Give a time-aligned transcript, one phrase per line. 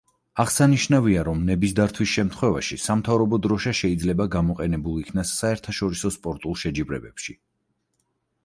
[0.43, 7.39] აღსანიშნავია, რომ ნების დართვის შემთხვევაში სამთავრობო დროშა შეიძლება გამოყენებულ იქნას საერთაშორისო სპორტულ შეჯიბრებებში.